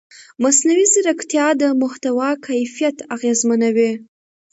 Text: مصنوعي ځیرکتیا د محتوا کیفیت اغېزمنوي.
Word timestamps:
مصنوعي 0.43 0.85
ځیرکتیا 0.93 1.47
د 1.61 1.63
محتوا 1.81 2.29
کیفیت 2.47 2.97
اغېزمنوي. 3.15 3.91